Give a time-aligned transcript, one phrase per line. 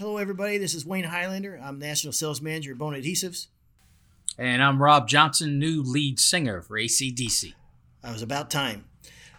[0.00, 0.56] Hello, everybody.
[0.56, 1.60] This is Wayne Highlander.
[1.62, 3.48] I'm National Sales Manager at Bona Adhesives.
[4.38, 7.52] And I'm Rob Johnson, new lead singer for ACDC.
[8.02, 8.86] I was about time.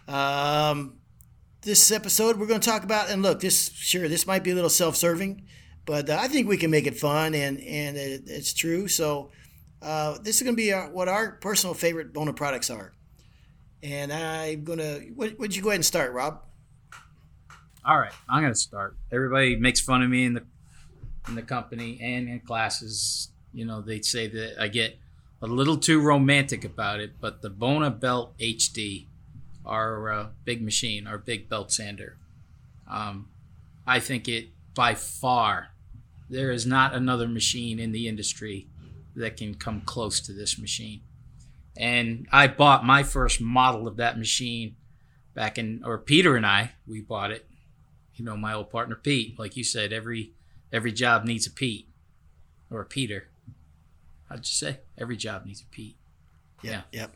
[0.06, 0.98] Um,
[1.62, 4.54] this episode, we're going to talk about, and look, this sure this might be a
[4.54, 5.42] little self-serving,
[5.84, 8.86] but uh, I think we can make it fun, and and it, it's true.
[8.86, 9.32] So
[9.82, 12.92] uh, this is going to be our, what our personal favorite Bona products are.
[13.82, 16.40] And I'm going to, what, would you go ahead and start, Rob?
[17.84, 18.96] All right, I'm going to start.
[19.10, 20.44] Everybody makes fun of me in the
[21.28, 23.28] in the company and in classes.
[23.52, 24.98] You know, they say that I get
[25.40, 29.06] a little too romantic about it, but the Bona Belt HD,
[29.66, 32.16] our uh, big machine, our big belt sander,
[32.88, 33.28] um,
[33.86, 35.68] I think it by far,
[36.30, 38.68] there is not another machine in the industry
[39.14, 41.02] that can come close to this machine.
[41.76, 44.76] And I bought my first model of that machine
[45.34, 47.46] back in, or Peter and I, we bought it.
[48.14, 50.32] You know, my old partner Pete, like you said, every
[50.72, 51.88] every job needs a Pete
[52.70, 53.28] or a Peter.
[54.28, 54.78] How'd you say?
[54.96, 55.96] Every job needs a Pete.
[56.62, 56.82] Yeah.
[56.92, 57.14] Yep.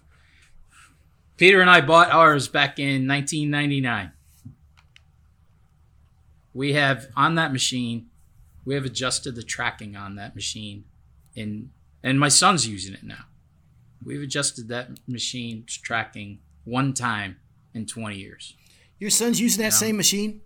[1.36, 4.12] Peter and I bought ours back in 1999.
[6.54, 8.06] We have on that machine,
[8.64, 10.84] we have adjusted the tracking on that machine,
[11.34, 11.70] in
[12.02, 13.26] and my son's using it now.
[14.04, 17.36] We've adjusted that machine's tracking one time
[17.74, 18.54] in 20 years.
[18.98, 20.40] Your son's using that same machine?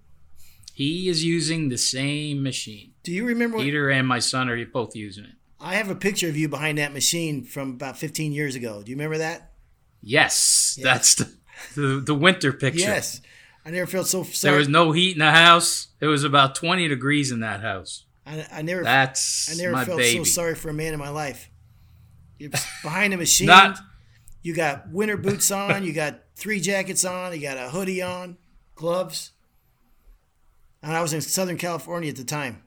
[0.75, 2.93] He is using the same machine.
[3.03, 5.35] Do you remember what, Peter and my son are both using it.
[5.61, 8.83] I have a picture of you behind that machine from about 15 years ago.
[8.83, 9.53] Do you remember that?
[10.01, 11.33] Yes, that's the,
[11.75, 12.81] the the winter picture.
[12.81, 13.21] Yes.
[13.65, 14.53] I never felt so sorry.
[14.53, 15.89] There was no heat in the house.
[16.01, 18.07] It was about 20 degrees in that house.
[18.27, 20.19] I, I never That's I never felt baby.
[20.19, 21.51] so sorry for a man in my life.
[22.39, 22.51] You're
[22.83, 23.49] behind a machine.
[23.49, 23.79] Not
[24.43, 25.85] You got winter boots on.
[25.85, 27.35] You got three jackets on.
[27.35, 28.39] You got a hoodie on,
[28.75, 29.33] gloves.
[30.83, 32.63] And I was in Southern California at the time.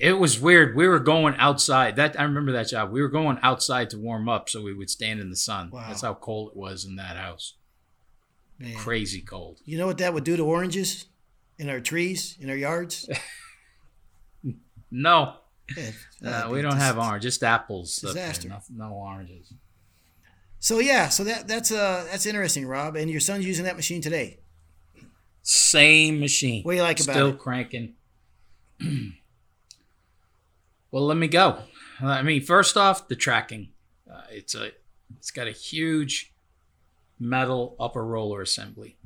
[0.00, 0.76] it was weird.
[0.76, 1.96] We were going outside.
[1.96, 2.90] That I remember that job.
[2.90, 5.70] We were going outside to warm up so we would stand in the sun.
[5.70, 5.84] Wow.
[5.88, 7.54] That's how cold it was in that house.
[8.58, 8.74] Man.
[8.76, 9.60] Crazy cold.
[9.64, 11.06] You know what that would do to oranges
[11.58, 13.08] in our trees, in our yards?
[14.90, 15.34] No,
[16.24, 17.22] uh, we don't dis- have orange.
[17.22, 17.96] Just apples.
[17.96, 18.48] Disaster.
[18.48, 19.52] No, no oranges.
[20.60, 22.96] So yeah, so that that's uh that's interesting, Rob.
[22.96, 24.38] And your son's using that machine today.
[25.50, 26.62] Same machine.
[26.62, 27.38] What do you like about Still it?
[27.38, 27.94] cranking.
[30.90, 31.60] well, let me go.
[32.02, 33.68] I mean, first off, the tracking.
[34.12, 34.72] Uh, it's a,
[35.16, 36.34] it's got a huge
[37.18, 38.98] metal upper roller assembly,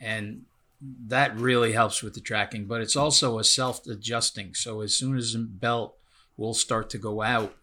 [0.00, 0.42] and
[0.80, 2.64] that really helps with the tracking.
[2.64, 4.54] But it's also a self-adjusting.
[4.54, 5.94] So as soon as the belt
[6.36, 7.54] will start to go out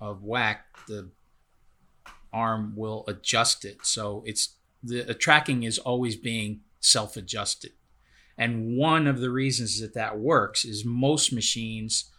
[0.00, 1.10] of whack, the
[2.32, 3.86] arm will adjust it.
[3.86, 7.72] So it's the, the tracking is always being self-adjusted.
[8.36, 12.10] And one of the reasons that that works is most machines,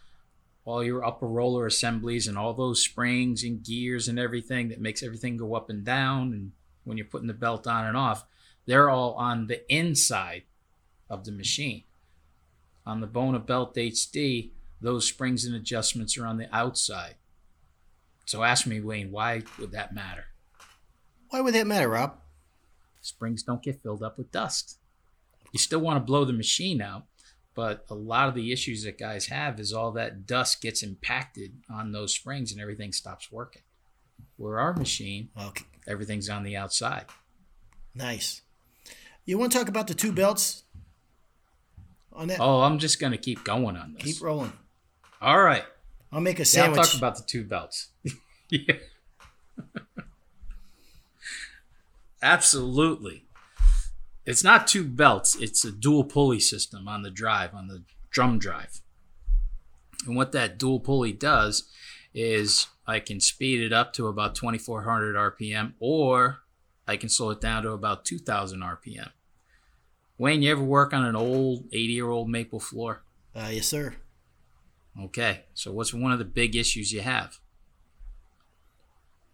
[0.64, 5.02] all your upper roller assemblies and all those springs and gears and everything that makes
[5.02, 6.52] everything go up and down, and
[6.84, 8.26] when you're putting the belt on and off,
[8.66, 10.42] they're all on the inside
[11.08, 11.84] of the machine.
[12.86, 14.50] On the Bona Belt HD,
[14.80, 17.14] those springs and adjustments are on the outside.
[18.26, 20.26] So ask me, Wayne, why would that matter?
[21.30, 22.18] Why would that matter, Rob?
[23.00, 24.78] Springs don't get filled up with dust.
[25.52, 27.04] You still want to blow the machine out,
[27.54, 31.52] but a lot of the issues that guys have is all that dust gets impacted
[31.68, 33.62] on those springs and everything stops working.
[34.36, 37.06] Where our machine, Okay, everything's on the outside.
[37.94, 38.42] nice.
[39.26, 40.64] You want to talk about the two belts
[42.12, 42.40] on that?
[42.40, 44.02] Oh, I'm just going to keep going on this.
[44.02, 44.52] Keep rolling.
[45.20, 45.64] All right.
[46.10, 46.80] I'll make a Yeah, I'll sandwich.
[46.90, 47.88] talk about the two belts.
[48.50, 48.74] yeah.
[52.22, 53.24] Absolutely.
[54.26, 58.38] It's not two belts, it's a dual pulley system on the drive, on the drum
[58.38, 58.80] drive.
[60.06, 61.68] And what that dual pulley does
[62.14, 66.40] is I can speed it up to about 2400 RPM or
[66.86, 69.10] I can slow it down to about 2000 RPM.
[70.18, 73.02] Wayne, you ever work on an old 80 year old maple floor?
[73.34, 73.94] uh, yes, sir.
[75.00, 77.38] Okay, so what's one of the big issues you have?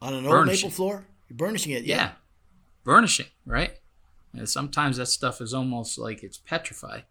[0.02, 0.68] On an old Burnishing.
[0.68, 1.84] maple floor, you're burnishing it.
[1.84, 2.12] Yeah.
[2.86, 3.80] Burnishing, right?
[4.32, 7.02] And sometimes that stuff is almost like it's petrified.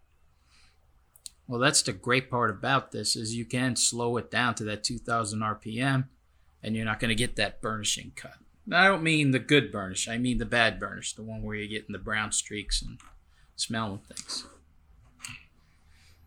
[1.46, 4.82] Well, that's the great part about this is you can slow it down to that
[4.82, 6.06] 2000 RPM
[6.62, 8.38] and you're not going to get that burnishing cut.
[8.66, 10.08] Now, I don't mean the good burnish.
[10.08, 12.98] I mean the bad burnish, the one where you're getting the brown streaks and
[13.54, 14.46] smelling things.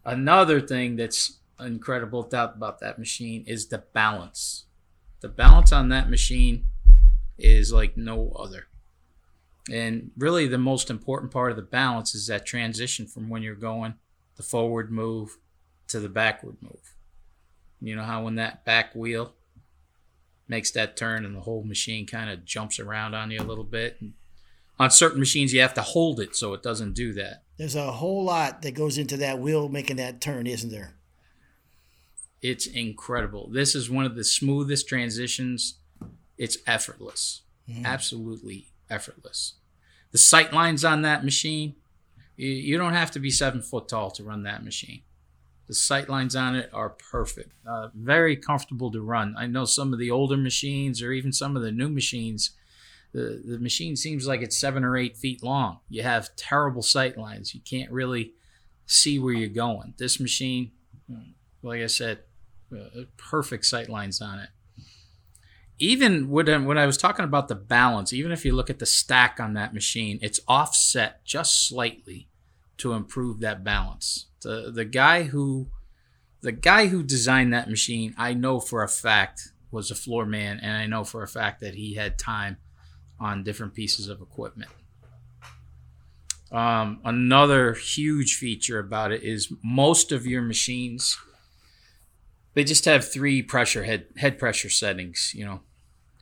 [0.06, 4.66] Another thing that's incredible about that machine is the balance.
[5.22, 6.66] The balance on that machine
[7.40, 8.69] is like no other.
[9.72, 13.56] And really, the most important part of the balance is that transition from when you're
[13.56, 13.96] going
[14.36, 15.38] the forward move
[15.90, 16.96] to the backward move.
[17.82, 19.34] You know how when that back wheel
[20.48, 23.64] makes that turn and the whole machine kind of jumps around on you a little
[23.64, 23.98] bit.
[24.00, 24.14] And
[24.80, 27.44] on certain machines, you have to hold it so it doesn't do that.
[27.58, 30.96] There's a whole lot that goes into that wheel making that turn, isn't there?
[32.42, 33.50] It's incredible.
[33.50, 35.76] This is one of the smoothest transitions.
[36.38, 37.84] It's effortless, mm.
[37.84, 39.56] absolutely effortless.
[40.12, 41.76] The sight lines on that machine,
[42.36, 45.02] you don't have to be seven foot tall to run that machine.
[45.68, 49.36] The sight lines on it are perfect, uh, very comfortable to run.
[49.38, 52.52] I know some of the older machines, or even some of the new machines,
[53.12, 55.80] the, the machine seems like it's seven or eight feet long.
[55.90, 57.54] You have terrible sight lines.
[57.54, 58.34] You can't really
[58.88, 59.94] see where you're going.
[59.98, 60.72] This machine,
[61.62, 62.20] like I said,
[62.76, 64.50] uh, perfect sight lines on it.
[65.80, 68.86] Even when, when I was talking about the balance, even if you look at the
[68.86, 72.28] stack on that machine, it's offset just slightly
[72.78, 74.28] to improve that balance.
[74.42, 75.70] The the guy who
[76.42, 80.60] the guy who designed that machine, I know for a fact was a floor man,
[80.62, 82.58] and I know for a fact that he had time
[83.20, 84.72] on different pieces of equipment.
[86.52, 91.18] Um, another huge feature about it is most of your machines
[92.54, 95.32] they just have three pressure head head pressure settings.
[95.36, 95.60] You know,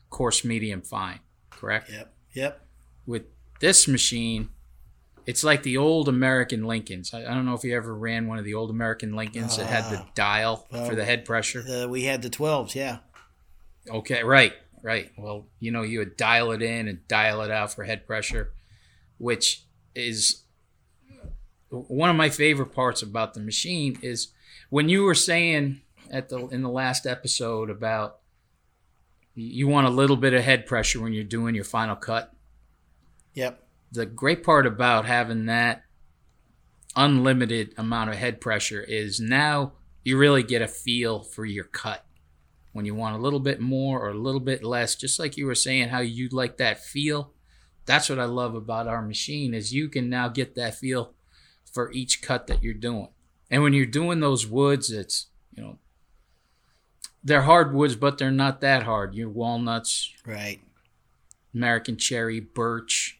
[0.09, 1.19] coarse, medium, fine.
[1.49, 1.89] Correct.
[1.91, 2.13] Yep.
[2.33, 2.67] Yep.
[3.05, 3.23] With
[3.59, 4.49] this machine,
[5.25, 7.13] it's like the old American Lincolns.
[7.13, 9.65] I, I, don't know if you ever ran one of the old American Lincolns that
[9.65, 10.09] had the ah.
[10.15, 11.63] dial well, for the head pressure.
[11.67, 12.99] Uh, we had the 12s, yeah.
[13.89, 15.11] Okay, right, right.
[15.17, 18.53] Well, you know, you would dial it in and dial it out for head pressure,
[19.17, 19.63] which
[19.95, 20.43] is
[21.69, 24.29] one of my favorite parts about the machine is
[24.69, 28.16] when you were saying at the in the last episode about
[29.43, 32.33] you want a little bit of head pressure when you're doing your final cut.
[33.33, 35.83] Yep the great part about having that
[36.95, 39.73] unlimited amount of head pressure is now
[40.03, 42.05] you really get a feel for your cut.
[42.73, 45.45] When you want a little bit more or a little bit less, just like you
[45.45, 47.33] were saying, how you like that feel.
[47.85, 51.13] That's what I love about our machine is you can now get that feel
[51.71, 53.09] for each cut that you're doing.
[53.49, 55.79] And when you're doing those woods, it's you know
[57.23, 59.15] they're hardwoods, but they're not that hard.
[59.15, 60.61] Your walnuts, right?
[61.53, 63.17] American cherry, birch,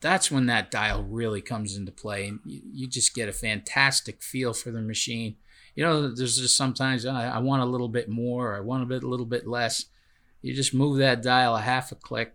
[0.00, 4.22] that's when that dial really comes into play and you, you, just get a fantastic
[4.22, 5.36] feel for the machine
[5.74, 8.60] you know there's just sometimes oh, I, I, want a little bit more or i
[8.60, 9.86] want a bit a little bit less
[10.42, 12.34] you just move that dial a half a click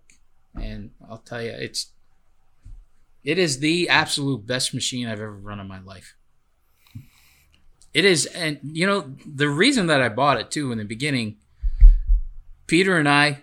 [0.60, 1.92] and i'll tell you it's
[3.24, 6.16] it is the absolute best machine i've ever run in my life
[7.93, 11.38] it is and you know the reason that i bought it too in the beginning
[12.67, 13.41] peter and i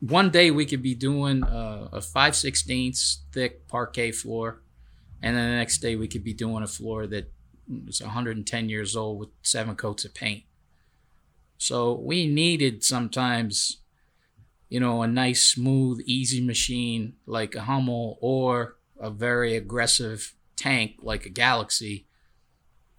[0.00, 4.60] one day we could be doing a, a 5 sixteenths thick parquet floor
[5.22, 7.32] and then the next day we could be doing a floor that
[7.88, 10.44] is 110 years old with seven coats of paint.
[11.58, 13.78] So we needed sometimes
[14.68, 20.96] you know a nice smooth easy machine like a hummel or a very aggressive tank
[21.02, 22.04] like a galaxy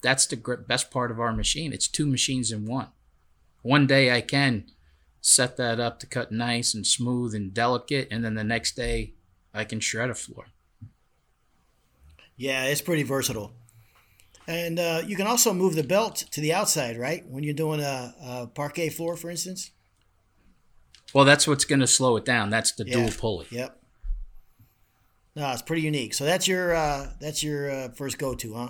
[0.01, 2.87] that's the best part of our machine it's two machines in one
[3.61, 4.65] one day i can
[5.27, 9.13] set that up to cut nice and smooth and delicate, and then the next day
[9.53, 10.45] I can shred a floor.
[12.37, 13.51] Yeah, it's pretty versatile.
[14.47, 17.27] And uh, you can also move the belt to the outside, right?
[17.27, 19.71] When you're doing a, a parquet floor, for instance.
[21.13, 22.49] Well, that's what's going to slow it down.
[22.49, 22.93] That's the yeah.
[22.93, 23.47] dual pulley.
[23.49, 23.77] Yep.
[25.35, 26.13] No, it's pretty unique.
[26.13, 28.69] So that's your uh, that's your uh, first go to, huh?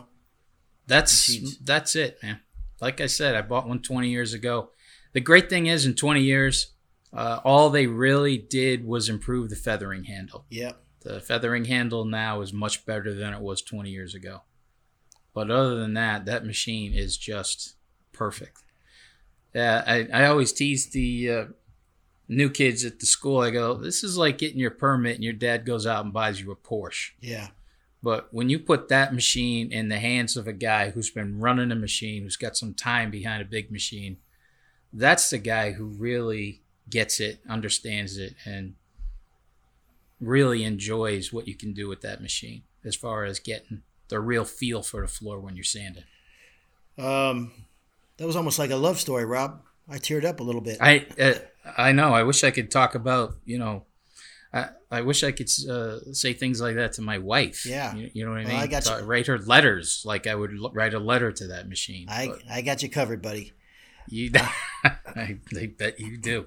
[0.87, 2.39] That's that's it, man.
[2.79, 4.69] Like I said, I bought one 20 years ago
[5.17, 6.73] the great thing is, in 20 years,
[7.11, 10.45] uh, all they really did was improve the feathering handle.
[10.49, 10.79] Yep.
[11.01, 14.41] The feathering handle now is much better than it was 20 years ago.
[15.33, 17.77] But other than that, that machine is just
[18.11, 18.63] perfect.
[19.55, 21.45] Yeah, I, I always tease the uh,
[22.27, 23.39] new kids at the school.
[23.39, 26.39] I go, this is like getting your permit and your dad goes out and buys
[26.39, 27.11] you a Porsche.
[27.21, 27.47] Yeah.
[28.07, 31.73] But when you put that machine in the hands of a guy who's been running
[31.73, 34.15] a machine, who's got some time behind a big machine,
[34.93, 38.75] that's the guy who really gets it, understands it, and
[40.21, 44.45] really enjoys what you can do with that machine as far as getting the real
[44.45, 46.05] feel for the floor when you're sanding.
[46.97, 47.51] Um,
[48.15, 49.63] that was almost like a love story, Rob.
[49.89, 50.77] I teared up a little bit.
[50.79, 51.33] I uh,
[51.77, 52.13] I know.
[52.13, 53.83] I wish I could talk about you know.
[54.91, 57.65] I, I wish I could uh, say things like that to my wife.
[57.65, 58.61] Yeah, you, you know what I well, mean.
[58.63, 59.05] I got you.
[59.05, 62.07] Write her letters like I would write a letter to that machine.
[62.09, 62.33] I.
[62.49, 63.53] I got you covered, buddy.
[64.09, 64.31] You,
[64.83, 66.45] I, I bet you do.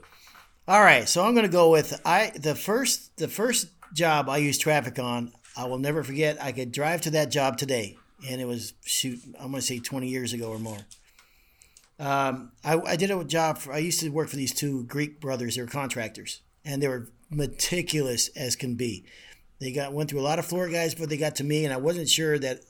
[0.66, 4.38] All right, so I'm going to go with I the first the first job I
[4.38, 5.32] used traffic on.
[5.56, 6.40] I will never forget.
[6.40, 9.18] I could drive to that job today, and it was shoot.
[9.38, 10.78] I'm going to say 20 years ago or more.
[11.99, 13.59] Um, I, I did a job.
[13.59, 15.56] For, I used to work for these two Greek brothers.
[15.56, 19.04] They were contractors, and they were meticulous as can be.
[19.60, 21.72] They got went through a lot of floor guys before they got to me, and
[21.72, 22.60] I wasn't sure that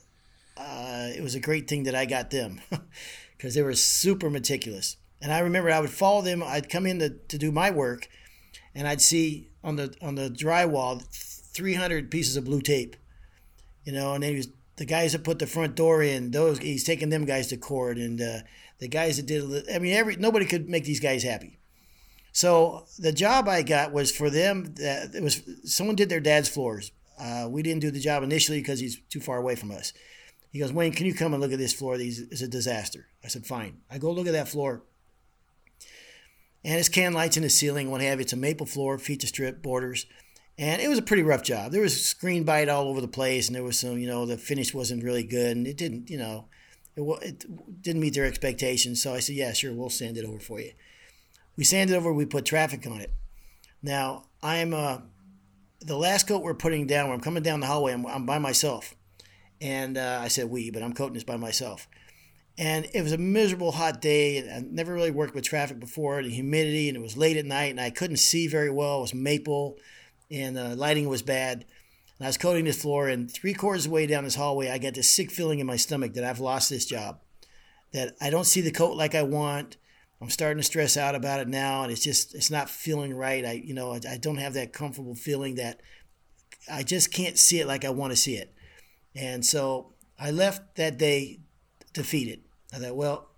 [0.57, 2.61] uh, it was a great thing that I got them
[3.37, 4.97] because they were super meticulous.
[5.21, 6.43] And I remember I would follow them.
[6.43, 8.09] I'd come in to, to do my work,
[8.75, 11.01] and I'd see on the on the drywall
[11.53, 12.95] 300 pieces of blue tape,
[13.85, 14.13] you know.
[14.13, 16.31] And then he was the guys that put the front door in.
[16.31, 18.39] Those he's taking them guys to court, and uh,
[18.79, 19.69] the guys that did.
[19.73, 21.59] I mean, every nobody could make these guys happy.
[22.31, 24.73] So the job I got was for them.
[24.75, 26.91] That it was someone did their dad's floors.
[27.19, 29.93] Uh, we didn't do the job initially because he's too far away from us.
[30.51, 31.95] He goes, Wayne, can you come and look at this floor?
[31.99, 33.07] It's a disaster.
[33.23, 33.77] I said, fine.
[33.89, 34.83] I go look at that floor.
[36.63, 38.23] And it's can lights in the ceiling, what have you.
[38.23, 40.05] It's a maple floor, feature strip, borders.
[40.57, 41.71] And it was a pretty rough job.
[41.71, 44.37] There was screen bite all over the place, and there was some, you know, the
[44.37, 46.49] finish wasn't really good, and it didn't, you know,
[46.95, 49.01] it, it didn't meet their expectations.
[49.01, 50.73] So I said, yeah, sure, we'll send it over for you.
[51.61, 53.13] We sanded over, we put traffic on it.
[53.83, 55.01] Now, I'm, uh,
[55.79, 58.39] the last coat we're putting down, when I'm coming down the hallway, I'm, I'm by
[58.39, 58.95] myself.
[59.61, 61.87] And uh, I said we, but I'm coating this by myself.
[62.57, 64.37] And it was a miserable hot day.
[64.39, 67.45] And I never really worked with traffic before, the humidity, and it was late at
[67.45, 68.97] night, and I couldn't see very well.
[68.97, 69.77] It was maple,
[70.31, 71.65] and the uh, lighting was bad.
[72.17, 74.71] And I was coating this floor, and three quarters of the way down this hallway,
[74.71, 77.19] I got this sick feeling in my stomach that I've lost this job,
[77.93, 79.77] that I don't see the coat like I want.
[80.21, 83.43] I'm starting to stress out about it now, and it's just it's not feeling right.
[83.43, 85.81] I you know I, I don't have that comfortable feeling that
[86.71, 88.53] I just can't see it like I want to see it.
[89.15, 91.39] And so I left that day
[91.93, 92.41] defeated.
[92.73, 93.29] I thought, well,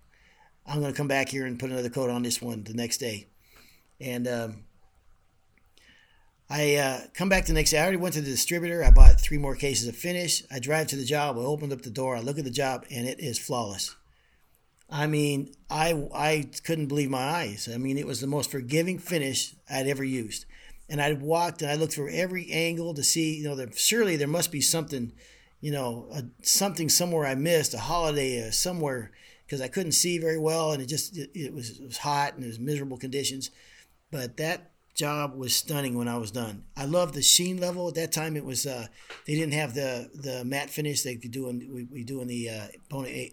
[0.66, 2.98] I'm going to come back here and put another coat on this one the next
[2.98, 3.28] day.
[4.00, 4.64] And um,
[6.48, 7.78] I uh, come back the next day.
[7.78, 8.84] I already went to the distributor.
[8.84, 10.42] I bought three more cases of finish.
[10.50, 11.36] I drive to the job.
[11.36, 12.16] I opened up the door.
[12.16, 13.96] I look at the job, and it is flawless.
[14.90, 17.68] I mean, I I couldn't believe my eyes.
[17.72, 20.46] I mean, it was the most forgiving finish I'd ever used.
[20.88, 24.16] And I walked and I looked for every angle to see, you know, there, surely
[24.16, 25.12] there must be something
[25.64, 29.12] you know, a, something somewhere I missed, a holiday uh, somewhere,
[29.46, 32.34] because I couldn't see very well, and it just it, it, was it was hot
[32.34, 33.50] and it was miserable conditions.
[34.10, 36.64] But that job was stunning when I was done.
[36.76, 38.36] I loved the sheen level at that time.
[38.36, 38.88] It was uh,
[39.26, 42.28] they didn't have the the matte finish they could do in we, we do in
[42.28, 42.66] the uh,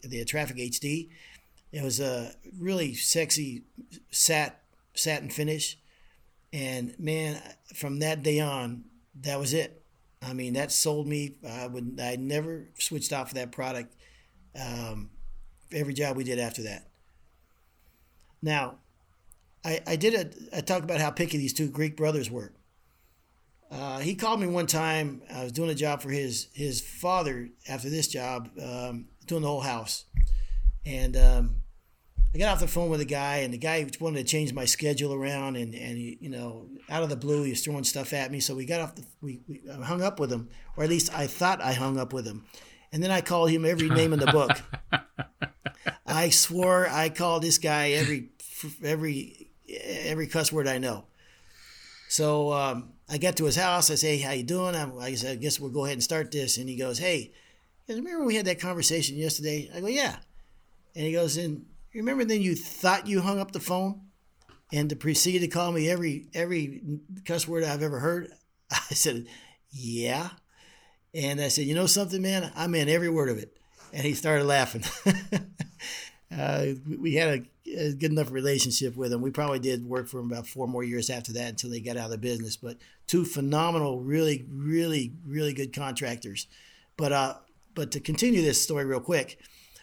[0.02, 1.10] the Traffic HD.
[1.72, 3.64] It was a really sexy
[4.12, 4.62] sat
[4.94, 5.78] satin finish,
[6.52, 7.42] and man,
[7.74, 8.84] from that day on,
[9.22, 9.84] that was it.
[10.22, 11.36] I mean, that sold me.
[11.48, 12.00] I would.
[12.02, 13.96] I never switched off of that product.
[14.60, 15.12] Um,
[15.72, 16.90] every job we did after that.
[18.42, 18.76] Now,
[19.64, 22.52] I, I did a, I talked about how picky these two Greek brothers were.
[23.72, 25.22] Uh, he called me one time.
[25.34, 29.48] I was doing a job for his his father after this job, um, doing the
[29.48, 30.06] whole house,
[30.86, 31.56] and um,
[32.34, 34.64] I got off the phone with a guy, and the guy wanted to change my
[34.64, 38.14] schedule around, and and he, you know, out of the blue, he was throwing stuff
[38.14, 38.40] at me.
[38.40, 41.28] So we got off the, we, we hung up with him, or at least I
[41.28, 42.46] thought I hung up with him,
[42.94, 44.52] and then I called him every name in the book.
[46.06, 48.30] I swore I called this guy every
[48.82, 51.06] every every cuss word I know.
[52.08, 53.92] So um, I get to his house.
[53.92, 56.32] I say, "How you doing?" I'm, I said, "I guess we'll go ahead and start
[56.32, 57.34] this." And he goes, "Hey,
[57.90, 60.16] remember we had that conversation yesterday?" I go, "Yeah."
[60.96, 64.02] And he goes, "And remember then you thought you hung up the phone
[64.72, 66.82] and to proceed to call me every every
[67.26, 68.30] cuss word I've ever heard?
[68.72, 69.28] I said,
[69.72, 70.30] yeah.
[71.14, 72.52] And I said, you know something, man?
[72.56, 73.58] I meant every word of it.
[73.94, 74.84] And he started laughing.
[76.38, 76.66] uh,
[76.98, 79.22] we had a, a, good enough relationship with him.
[79.22, 81.98] We probably did work for him about four more years after that until they got
[81.98, 82.56] out of the business.
[82.56, 86.48] But two phenomenal, really, really, really good contractors.
[86.96, 87.36] But uh,
[87.74, 89.38] but to continue this story real quick,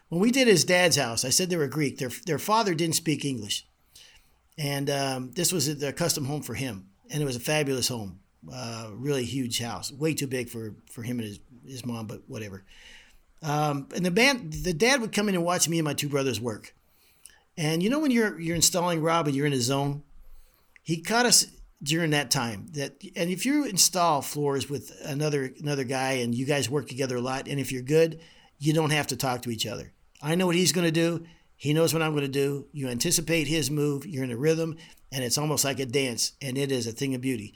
[0.09, 1.99] when we did his dad's house, I said they were Greek.
[1.99, 3.67] Their their father didn't speak English,
[4.57, 8.21] and um, this was a custom home for him, and it was a fabulous home,
[8.53, 12.23] uh, really huge house, way too big for for him and his his mom, but
[12.27, 12.65] whatever.
[13.43, 16.09] Um, and the band, the dad would come in and watch me and my two
[16.09, 16.75] brothers work.
[17.57, 20.03] And you know when you're you're installing Rob and you're in a zone,
[20.83, 21.47] he caught us
[21.83, 22.69] during that time.
[22.73, 27.17] That and if you install floors with another another guy and you guys work together
[27.17, 28.21] a lot, and if you're good,
[28.59, 29.93] you don't have to talk to each other.
[30.23, 31.27] I know what he's going to do.
[31.57, 32.67] He knows what I'm going to do.
[32.73, 34.07] You anticipate his move.
[34.07, 34.77] You're in a rhythm,
[35.11, 37.55] and it's almost like a dance, and it is a thing of beauty.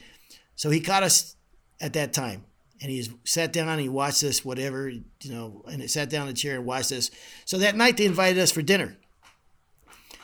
[0.56, 1.36] So he caught us
[1.80, 2.44] at that time,
[2.80, 6.26] and he sat down and he watched us, whatever, you know, and he sat down
[6.26, 7.10] in a chair and watched us.
[7.44, 8.96] So that night they invited us for dinner.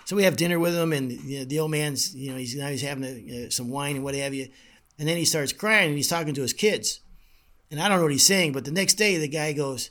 [0.05, 2.57] So we have dinner with him, and you know, the old man's, you know, he's
[2.57, 4.49] now he's having a, some wine and what have you,
[4.99, 7.01] and then he starts crying and he's talking to his kids,
[7.71, 9.91] And I don't know what he's saying, but the next day the guy goes,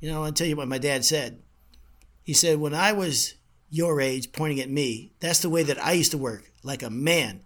[0.00, 1.42] You know, I'll tell you what my dad said.
[2.24, 3.34] He said, When I was
[3.70, 6.90] your age, pointing at me, that's the way that I used to work, like a
[6.90, 7.42] man.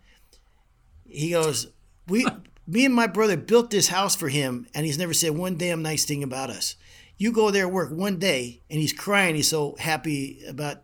[1.06, 1.66] He goes,
[2.06, 2.26] We
[2.66, 5.82] me and my brother built this house for him, and he's never said one damn
[5.82, 6.76] nice thing about us.
[7.16, 9.34] You go there work one day, and he's crying.
[9.34, 10.82] He's so happy about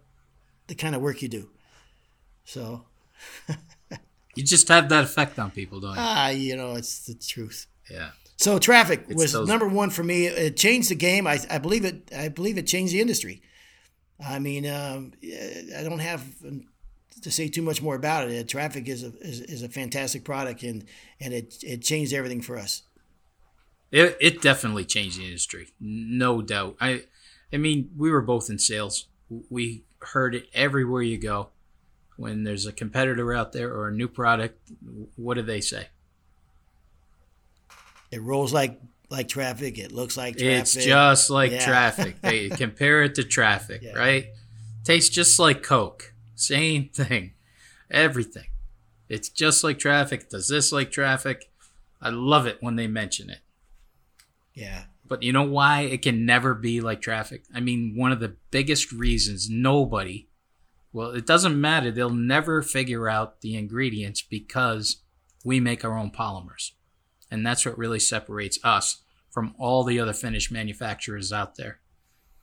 [0.66, 1.48] the kind of work you do.
[2.44, 2.84] So,
[4.34, 5.96] You just have that effect on people, don't you?
[6.00, 7.66] ah, you know, it's the truth.
[7.90, 8.10] yeah.
[8.36, 10.26] So traffic It's was those- number one for me.
[10.26, 11.24] It changed the game.
[11.24, 12.10] I, I believe it.
[12.16, 13.42] I believe it changed the industry.
[14.24, 15.12] I mean, um,
[15.76, 16.24] I don't have
[17.22, 18.48] to say too much more about it.
[18.48, 20.84] Traffic is a is, is a fantastic product, and
[21.20, 22.82] and it it changed everything for us.
[23.90, 26.76] It, it definitely changed the industry, no doubt.
[26.80, 27.04] I,
[27.52, 29.06] I mean, we were both in sales.
[29.48, 31.50] We heard it everywhere you go.
[32.16, 34.58] When there's a competitor out there or a new product,
[35.14, 35.88] what do they say?
[38.10, 38.80] It rolls like
[39.10, 39.78] like traffic.
[39.78, 40.60] It looks like traffic.
[40.62, 41.64] It's just like Yeah.
[41.64, 42.20] traffic.
[42.20, 43.92] They compare it to traffic, Yeah.
[43.94, 44.26] right?
[44.84, 46.12] Tastes just like Coke.
[46.34, 47.32] Same thing.
[47.90, 48.46] Everything.
[49.08, 50.28] It's just like traffic.
[50.30, 51.50] Does this like traffic?
[52.00, 53.38] I love it when they mention it.
[54.54, 54.84] yeah.
[55.06, 57.44] But you know why it can never be like traffic?
[57.54, 60.28] I mean, one of the biggest reasons nobody,
[60.94, 61.90] well, it doesn't matter.
[61.90, 65.02] They'll never figure out the ingredients because
[65.44, 66.70] we make our own polymers.
[67.34, 71.80] And that's what really separates us from all the other finished manufacturers out there.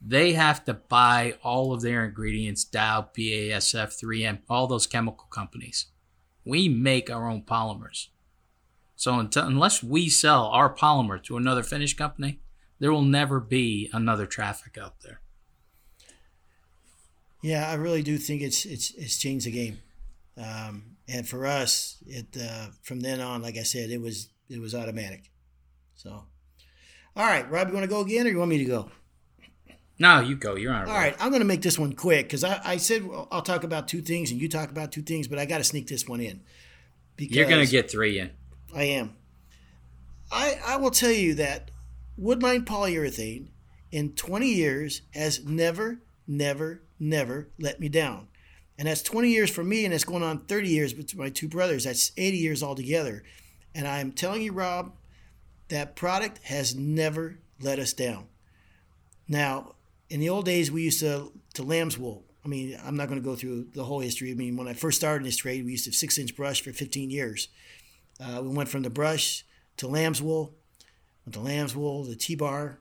[0.01, 5.85] They have to buy all of their ingredients, Dow, BASF, 3M, all those chemical companies.
[6.43, 8.07] We make our own polymers.
[8.97, 12.39] So until, unless we sell our polymer to another finish company,
[12.79, 15.21] there will never be another traffic out there.
[17.41, 19.79] Yeah, I really do think it's it's it's changed the game,
[20.37, 24.59] um, and for us, it uh, from then on, like I said, it was it
[24.59, 25.31] was automatic.
[25.95, 26.25] So,
[27.15, 28.91] all right, Rob, you want to go again, or you want me to go?
[29.99, 30.55] No, you go.
[30.55, 30.87] You're on.
[30.87, 33.43] All right, right, I'm going to make this one quick because I, I said I'll
[33.43, 35.87] talk about two things and you talk about two things, but I got to sneak
[35.87, 36.41] this one in.
[37.15, 38.31] Because You're gonna get three in.
[38.73, 39.15] I am.
[40.31, 41.69] I I will tell you that
[42.19, 43.49] Woodline polyurethane
[43.91, 48.27] in 20 years has never, never, never let me down.
[48.79, 51.47] And that's 20 years for me, and it's going on 30 years with my two
[51.47, 51.83] brothers.
[51.83, 53.23] That's 80 years altogether.
[53.73, 54.93] And I'm telling you, Rob,
[55.69, 58.25] that product has never let us down.
[59.27, 59.75] Now,
[60.09, 62.25] in the old days, we used to to lamb's wool.
[62.43, 64.31] I mean, I'm not going to go through the whole history.
[64.31, 66.35] I mean, when I first started in this trade, we used to have six inch
[66.35, 67.49] brush for 15 years.
[68.19, 69.45] Uh, we went from the brush
[69.77, 70.53] to lamb's wool,
[71.25, 72.79] went to lamb's wool, the T-bar,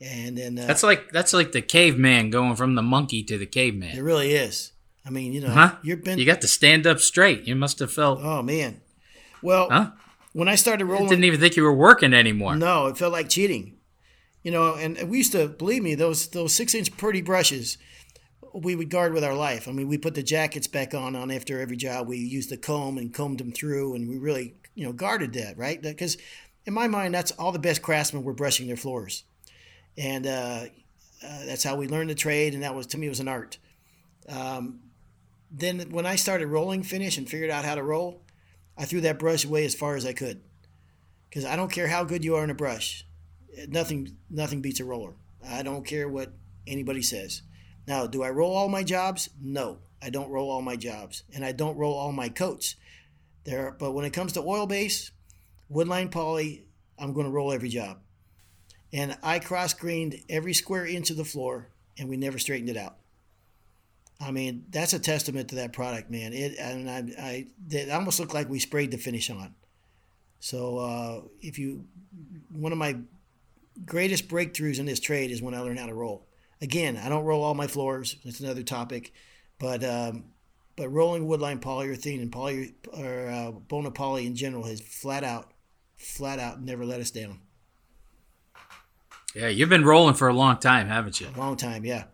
[0.00, 3.46] and then uh, That's like that's like the caveman going from the monkey to the
[3.46, 3.96] caveman.
[3.96, 4.72] it really is.
[5.04, 5.76] I mean, you know, Huh?
[5.82, 6.18] you've been.
[6.18, 7.44] You got to stand up straight.
[7.46, 8.20] You must have felt.
[8.22, 8.80] oh man.
[9.42, 9.90] Well, Huh?
[10.32, 12.56] When I started rolling, I didn't even think you were working anymore.
[12.56, 13.78] No, it felt like cheating.
[14.42, 17.78] You know, and we used to believe me those those six inch pretty brushes.
[18.54, 19.68] We would guard with our life.
[19.68, 22.08] I mean, we put the jackets back on on after every job.
[22.08, 25.58] We used the comb and combed them through, and we really you know guarded that
[25.58, 26.16] right because
[26.64, 29.24] in my mind that's all the best craftsmen were brushing their floors,
[29.96, 30.64] and uh,
[31.24, 32.54] uh, that's how we learned the trade.
[32.54, 33.58] And that was to me it was an art.
[34.28, 34.80] Um,
[35.50, 38.22] then when I started rolling finish and figured out how to roll,
[38.76, 40.40] I threw that brush away as far as I could
[41.28, 43.04] because I don't care how good you are in a brush
[43.68, 45.14] nothing nothing beats a roller.
[45.46, 46.32] I don't care what
[46.66, 47.42] anybody says.
[47.86, 49.28] Now, do I roll all my jobs?
[49.40, 52.76] No, I don't roll all my jobs, and I don't roll all my coats.
[53.44, 55.10] There, but when it comes to oil base,
[55.70, 56.64] woodline poly,
[56.96, 57.98] I'm going to roll every job,
[58.92, 62.76] and I cross grained every square inch of the floor, and we never straightened it
[62.76, 62.96] out.
[64.22, 66.32] I mean, that's a testament to that product, man.
[66.32, 69.54] It and I, I it almost looked like we sprayed the finish on.
[70.38, 71.86] So uh, if you,
[72.52, 72.96] one of my
[73.84, 76.26] greatest breakthroughs in this trade is when I learned how to roll.
[76.60, 78.16] Again, I don't roll all my floors.
[78.24, 79.12] That's another topic,
[79.58, 80.24] but um,
[80.76, 85.52] but rolling woodline polyurethane and poly or uh, Bona poly in general has flat out,
[85.96, 87.40] flat out never let us down.
[89.34, 91.28] Yeah, you've been rolling for a long time, haven't you?
[91.34, 92.04] A long time, yeah.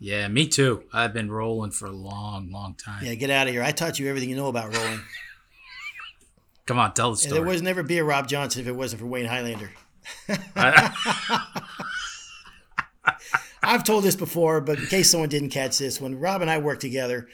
[0.00, 0.84] Yeah, me too.
[0.92, 3.04] I've been rolling for a long, long time.
[3.04, 3.62] Yeah, get out of here.
[3.62, 5.00] I taught you everything you know about rolling.
[6.66, 7.40] Come on, tell the and story.
[7.40, 9.70] there was never be a Rob Johnson if it wasn't for Wayne Highlander.
[13.62, 16.58] I've told this before, but in case someone didn't catch this, when Rob and I
[16.58, 17.28] worked together,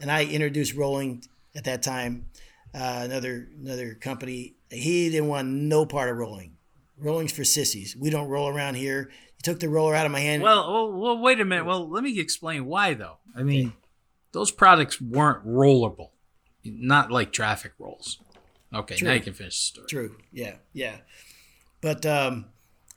[0.00, 2.26] and I introduced rolling at that time,
[2.74, 6.56] uh, another another company, he didn't want no part of rolling.
[6.98, 7.96] Rolling's for sissies.
[7.96, 9.10] We don't roll around here.
[9.48, 10.42] Took the roller out of my hand.
[10.42, 11.64] well, well, well, wait a minute.
[11.64, 13.16] Well, let me explain why, though.
[13.34, 13.72] I mean,
[14.32, 16.10] those products weren't rollable,
[16.64, 18.18] not like traffic rolls.
[18.74, 19.08] Okay, True.
[19.08, 19.88] now you can finish the story.
[19.88, 20.16] True.
[20.32, 20.56] Yeah.
[20.74, 20.96] Yeah.
[21.80, 22.44] But um,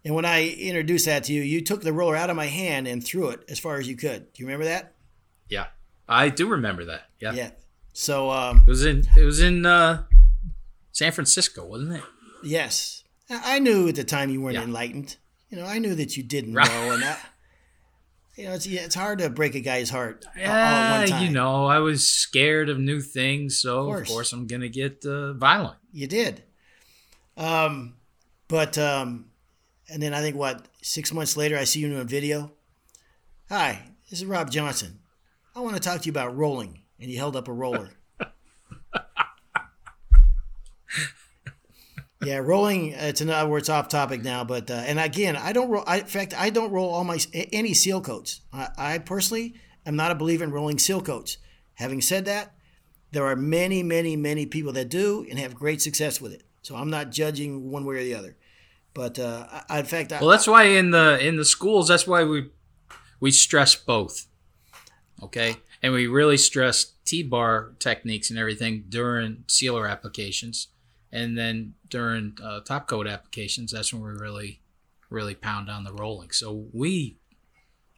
[0.03, 2.85] and when I introduced that to you, you took the roller out of my hand
[2.87, 4.33] and threw it as far as you could.
[4.33, 4.93] Do you remember that?
[5.47, 5.67] Yeah,
[6.09, 7.03] I do remember that.
[7.19, 7.31] Yeah.
[7.33, 7.51] Yeah.
[7.93, 10.03] So um, It was in it was in uh,
[10.91, 12.03] San Francisco, wasn't it?
[12.43, 14.63] yes, I I knew at the time you weren't Yeah.
[14.63, 15.15] enlightened.
[15.51, 16.67] You know, I knew that you didn't Right.
[16.67, 17.19] know, and that.
[18.37, 21.07] You know, it's it's hard to break a guy's heart all- all at Yeah, one
[21.09, 21.23] time.
[21.25, 24.07] you know, I was scared of new things, so of course.
[24.09, 25.77] course, I'm gonna get uh, violent.
[25.91, 26.43] You did.
[27.35, 27.95] Um,
[28.47, 29.25] but um,
[29.89, 32.53] and then I think what six months later, I see you in a video.
[33.49, 34.99] Hi, this is Rob Johnson.
[35.53, 37.89] I want to talk to you about rolling, and he held up a roller.
[42.23, 42.93] Yeah, rolling.
[42.93, 43.57] uh, It's another.
[43.57, 45.83] It's off topic now, but uh, and again, I don't roll.
[45.87, 48.41] I, in fact, I don't roll all my any seal coats.
[48.53, 49.55] I, I personally
[49.85, 51.37] am not a believer in rolling seal coats.
[51.75, 52.53] Having said that,
[53.11, 56.43] there are many, many, many people that do and have great success with it.
[56.61, 58.37] So I'm not judging one way or the other.
[58.93, 62.05] But uh, I, in fact, I, Well, that's why in the in the schools, that's
[62.05, 62.49] why we
[63.19, 64.27] we stress both.
[65.23, 70.67] Okay, and we really stress T-bar techniques and everything during sealer applications,
[71.11, 74.61] and then during uh, top coat applications, that's when we really
[75.09, 76.31] really pound on the rolling.
[76.31, 77.17] So we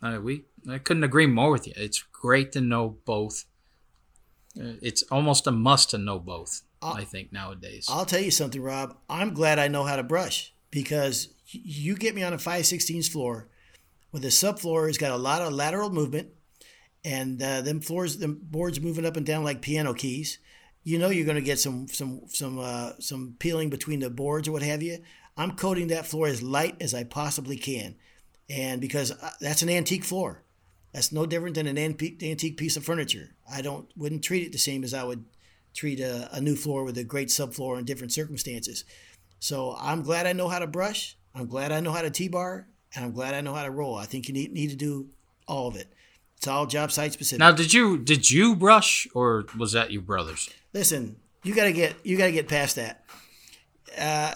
[0.02, 1.74] uh, we I couldn't agree more with you.
[1.76, 3.46] It's great to know both.
[4.60, 6.62] Uh, It's almost a must to know both.
[6.82, 7.88] I think nowadays.
[7.90, 8.98] I'll tell you something, Rob.
[9.10, 13.04] I'm glad I know how to brush because you get me on a 5 16
[13.04, 13.48] floor
[14.12, 16.30] where the subfloor has got a lot of lateral movement
[17.06, 20.40] and uh, them floors, them boards moving up and down like piano keys.
[20.84, 24.48] You know you're going to get some some some uh, some peeling between the boards
[24.48, 25.00] or what have you.
[25.38, 27.96] I'm coating that floor as light as I possibly can,
[28.50, 30.44] and because uh, that's an antique floor,
[30.92, 33.36] that's no different than an antique antique piece of furniture.
[33.50, 35.24] I don't wouldn't treat it the same as I would
[35.74, 38.84] treat a, a new floor with a great subfloor in different circumstances.
[39.40, 41.18] So I'm glad I know how to brush.
[41.36, 43.96] I'm glad I know how to T-bar, and I'm glad I know how to roll.
[43.96, 45.10] I think you need, need to do
[45.48, 45.92] all of it.
[46.44, 47.40] It's all job site specific.
[47.40, 50.50] now, did you did you brush or was that your brothers?
[50.74, 53.06] Listen, you gotta get you gotta get past that.
[53.98, 54.34] Uh,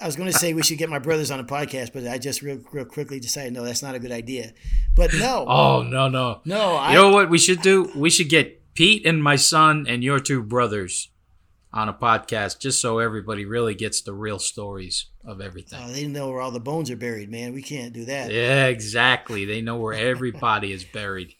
[0.00, 2.18] I was going to say we should get my brothers on a podcast, but I
[2.18, 4.52] just real, real quickly decided no, that's not a good idea.
[4.94, 7.90] But no, Oh no no no, I, You know what we should do?
[7.96, 11.08] We should get Pete and my son and your two brothers
[11.72, 15.78] on a podcast just so everybody really gets the real stories of everything.
[15.82, 17.52] oh, they know where all the bones are buried, man.
[17.52, 18.30] We can't do that.
[18.30, 19.44] yeah, exactly.
[19.44, 21.34] They know where every body is buried.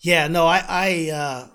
[0.00, 1.48] Yeah, no, I I uh,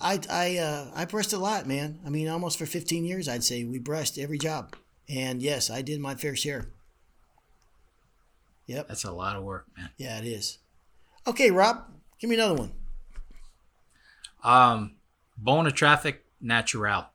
[0.00, 1.98] I I uh, I brushed a lot, man.
[2.06, 4.76] I mean, almost for 15 years, I'd say we brushed every job,
[5.08, 6.66] and yes, I did my fair share.
[8.66, 9.90] Yep, That's a lot of work, man.
[9.98, 10.58] yeah, it is.
[11.26, 11.84] Okay, Rob,
[12.18, 12.72] give me another one.
[14.42, 14.96] Um,
[15.36, 17.06] Bona Traffic Natural.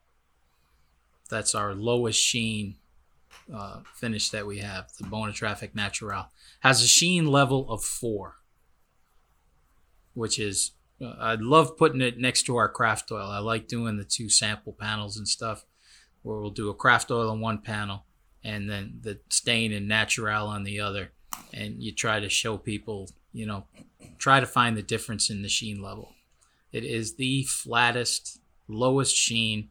[1.29, 2.75] That's our lowest sheen
[3.53, 4.91] uh, finish that we have.
[4.97, 6.27] The Bona Traffic Natural
[6.61, 8.37] has a sheen level of four,
[10.13, 13.29] which is uh, I love putting it next to our craft oil.
[13.29, 15.65] I like doing the two sample panels and stuff,
[16.21, 18.05] where we'll do a craft oil on one panel
[18.43, 21.11] and then the stain and natural on the other,
[21.53, 23.65] and you try to show people, you know,
[24.17, 26.13] try to find the difference in the sheen level.
[26.71, 29.69] It is the flattest, lowest sheen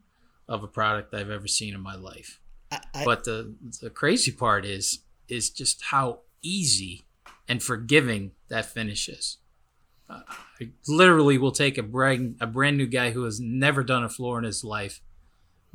[0.49, 2.41] of a product I've ever seen in my life.
[2.71, 7.07] I, I, But the the crazy part is is just how easy
[7.49, 9.39] and forgiving that finish is.
[10.09, 10.21] Uh,
[10.61, 14.09] I literally will take a brand a brand new guy who has never done a
[14.09, 15.01] floor in his life,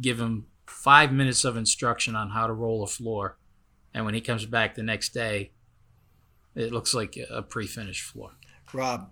[0.01, 3.37] give him five minutes of instruction on how to roll a floor,
[3.93, 5.51] and when he comes back the next day,
[6.55, 8.31] it looks like a pre-finished floor.
[8.73, 9.11] Rob,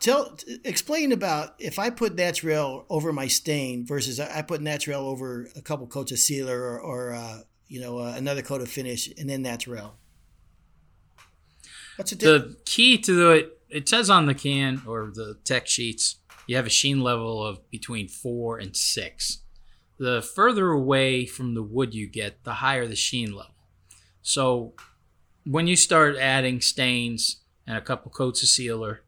[0.00, 5.48] tell explain about if I put Naturel over my stain versus I put Naturel over
[5.54, 9.08] a couple coats of sealer or, or uh, you know uh, another coat of finish
[9.16, 9.94] and then Naturel.
[11.96, 16.16] What's the the key to it it says on the can or the tech sheets
[16.46, 19.42] you have a sheen level of between four and six.
[19.98, 23.54] The further away from the wood you get the higher the sheen level.
[24.22, 24.74] So
[25.44, 29.02] when you start adding stains and a couple coats of sealer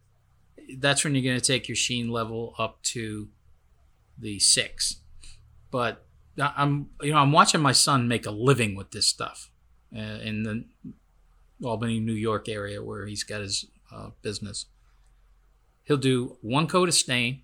[0.78, 3.28] that's when you're going to take your sheen level up to
[4.18, 4.96] the six
[5.70, 6.04] but
[6.38, 9.50] i'm you know i'm watching my son make a living with this stuff
[9.94, 10.64] uh, in the
[11.64, 14.66] Albany, New York area where he's got his uh, business.
[15.84, 17.42] He'll do one coat of stain,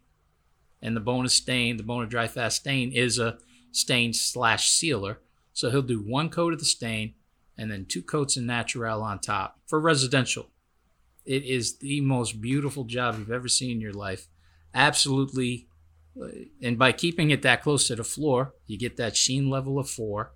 [0.81, 3.38] and the bonus stain, the Bona DriFast stain, is a
[3.72, 5.18] stain slash sealer.
[5.52, 7.14] So he'll do one coat of the stain
[7.57, 10.46] and then two coats of natural on top for residential.
[11.29, 14.29] It is the most beautiful job you've ever seen in your life.
[14.75, 15.69] Absolutely.
[16.21, 16.29] uh,
[16.62, 19.91] And by keeping it that close to the floor, you get that sheen level of
[19.91, 20.33] four.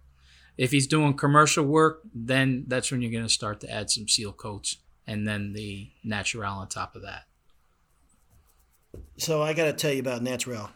[0.58, 4.06] If he's doing commercial work, then that's when you're going to start to add some
[4.06, 4.76] seal coats
[5.06, 7.24] and then the natural on top of that.
[9.16, 10.68] So I got to tell you about natural.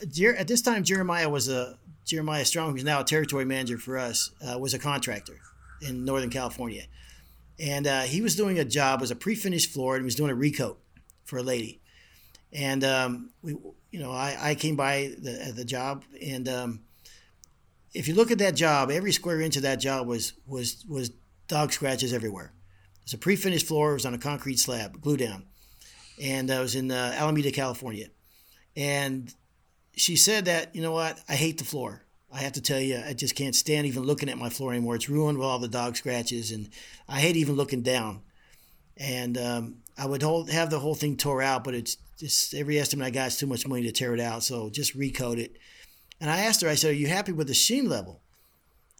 [0.00, 4.30] At this time, Jeremiah was a Jeremiah Strong, who's now a territory manager for us,
[4.46, 5.38] uh, was a contractor
[5.86, 6.84] in Northern California,
[7.58, 10.30] and uh, he was doing a job as a pre-finished floor, and he was doing
[10.30, 10.76] a recoat
[11.24, 11.80] for a lady,
[12.52, 13.52] and um, we,
[13.90, 16.80] you know, I, I came by the the job, and um,
[17.92, 21.10] if you look at that job, every square inch of that job was was was
[21.48, 22.52] dog scratches everywhere.
[23.02, 23.90] It's a pre-finished floor.
[23.90, 25.44] It was on a concrete slab, glue down,
[26.20, 28.08] and I was in uh, Alameda, California,
[28.76, 29.32] and
[29.96, 32.03] she said that, you know what, I hate the floor.
[32.34, 34.96] I have to tell you, I just can't stand even looking at my floor anymore.
[34.96, 36.68] It's ruined with all the dog scratches, and
[37.08, 38.22] I hate even looking down.
[38.96, 42.78] And um, I would hold, have the whole thing tore out, but it's just every
[42.78, 44.42] estimate I got is too much money to tear it out.
[44.42, 45.56] So just recoat it.
[46.20, 48.20] And I asked her, I said, Are you happy with the sheen level?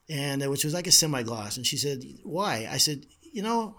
[0.09, 1.57] And uh, which was like a semi gloss.
[1.57, 2.69] And she said, Why?
[2.71, 3.77] I said, You know,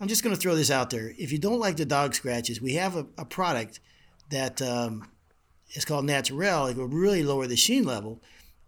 [0.00, 1.12] I'm just going to throw this out there.
[1.18, 3.80] If you don't like the dog scratches, we have a, a product
[4.30, 5.08] that um,
[5.70, 6.66] it's called Naturel.
[6.66, 8.20] It will really lower the sheen level,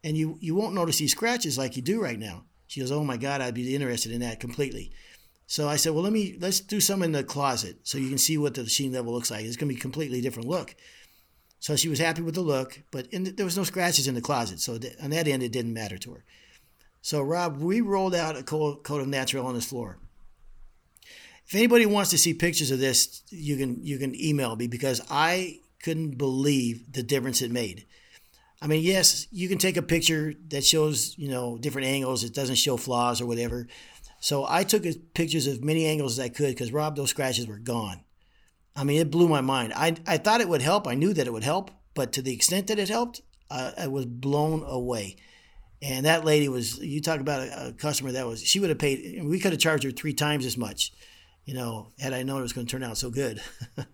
[0.07, 2.45] and you you won't notice these scratches like you do right now.
[2.69, 4.93] She goes, "Oh my God, I'd be interested in that completely."
[5.49, 8.19] So I said, "Well, let me let's do some in the closet so you can
[8.19, 9.45] see what the sheen level looks like.
[9.45, 10.77] It's going to be a completely different look."
[11.59, 14.21] So she was happy with the look, but the, there was no scratches in the
[14.21, 16.25] closet, so th- on that end, it didn't matter to her.
[17.03, 19.99] So Rob, we rolled out a coat, coat of natural on this floor.
[21.49, 25.01] If anybody wants to see pictures of this, you can you can email me because
[25.11, 27.87] I couldn't believe the difference it made.
[28.61, 32.25] I mean, yes, you can take a picture that shows, you know, different angles.
[32.25, 33.67] It doesn't show flaws or whatever.
[34.21, 37.59] So I took pictures of many angles as I could because Rob, those scratches were
[37.59, 38.03] gone.
[38.75, 39.73] I mean, it blew my mind.
[39.75, 40.87] I, I thought it would help.
[40.87, 43.89] I knew that it would help, but to the extent that it helped, uh, I
[43.89, 45.17] was blown away.
[45.83, 48.79] And that lady was, you talk about a, a customer that was, she would have
[48.79, 50.93] paid, we could have charged her three times as much,
[51.45, 53.41] you know, had I known it was going to turn out so good.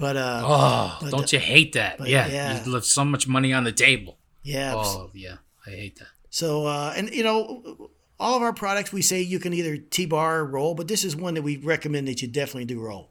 [0.00, 2.00] But uh, oh, but, don't you hate that?
[2.00, 4.16] Yeah, yeah, you left so much money on the table.
[4.42, 4.72] Yeah.
[4.74, 5.36] Oh, yeah,
[5.66, 6.08] I hate that.
[6.30, 10.40] So, uh, and you know, all of our products we say you can either T-bar
[10.40, 13.10] or roll, but this is one that we recommend that you definitely do roll.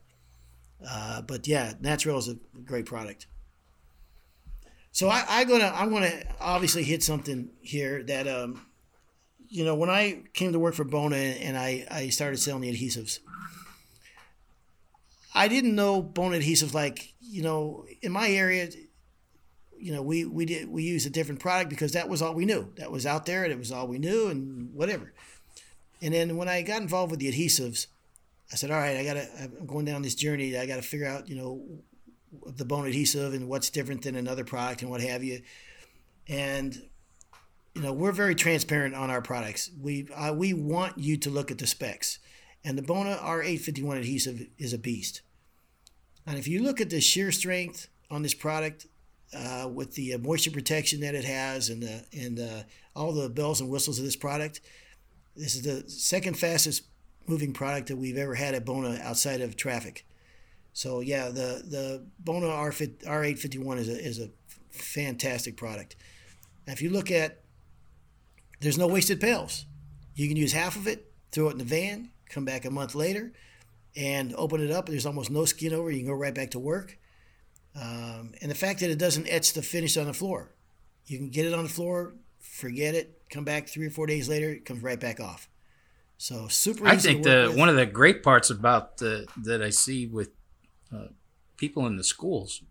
[0.87, 3.27] Uh, but yeah, Naturel is a great product.
[4.91, 8.65] So I, I gonna I'm gonna obviously hit something here that um,
[9.47, 12.73] you know when I came to work for Bona and I I started selling the
[12.73, 13.19] adhesives,
[15.33, 18.69] I didn't know Bona adhesives like you know in my area.
[19.77, 22.45] You know, we we did we used a different product because that was all we
[22.45, 22.73] knew.
[22.77, 25.13] That was out there, and it was all we knew, and whatever.
[26.01, 27.87] And then when I got involved with the adhesives,
[28.51, 29.27] I said, "All right, I gotta.
[29.39, 30.57] I'm going down this journey.
[30.57, 31.61] I got to figure out, you know,
[32.45, 35.41] the Bona adhesive and what's different than another product and what have you."
[36.27, 36.81] And
[37.75, 39.71] you know, we're very transparent on our products.
[39.81, 42.19] We uh, we want you to look at the specs,
[42.63, 45.21] and the Bona R851 adhesive is a beast.
[46.25, 48.87] And if you look at the shear strength on this product,
[49.31, 53.61] uh, with the uh, moisture protection that it has and the, and all the bells
[53.61, 54.59] and whistles of this product,
[55.35, 56.83] this is the second fastest
[57.27, 60.05] moving product that we've ever had at Bona outside of traffic.
[60.73, 64.29] So yeah, the the Bona R R851 is a is a
[64.69, 65.95] fantastic product.
[66.67, 67.41] Now, if you look at,
[68.59, 69.65] there's no wasted pails.
[70.15, 72.95] You can use half of it, throw it in the van, come back a month
[72.95, 73.33] later,
[73.95, 74.87] and open it up.
[74.87, 75.91] There's almost no skin over.
[75.91, 76.97] You can go right back to work.
[77.75, 80.51] Um, and the fact that it doesn't etch the finish on the floor,
[81.05, 84.27] you can get it on the floor, forget it, come back three or four days
[84.27, 85.49] later, it comes right back off.
[86.17, 86.85] So super.
[86.85, 87.57] I think the with.
[87.57, 90.31] one of the great parts about the that I see with
[90.93, 91.07] uh,
[91.55, 92.61] people in the schools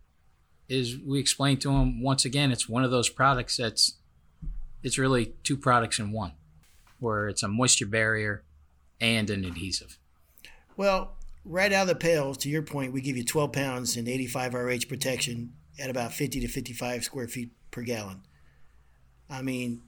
[0.68, 3.94] is we explain to them once again it's one of those products that's
[4.82, 6.32] it's really two products in one,
[7.00, 8.44] where it's a moisture barrier
[9.00, 9.98] and an adhesive.
[10.76, 14.08] Well, right out of the pails, to your point, we give you 12 pounds and
[14.08, 18.22] 85 RH protection at about 50 to 55 square feet per gallon.
[19.30, 19.82] I mean,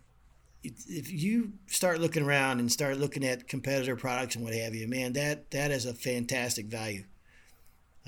[0.62, 4.86] if you start looking around and start looking at competitor products and what have you,
[4.86, 7.04] man, that that is a fantastic value.